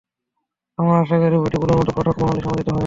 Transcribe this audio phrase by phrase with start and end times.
[0.77, 2.79] আমরা আশা করি বইটি পূর্বের মতোই পাঠক মহলে সমাদৃত হবে।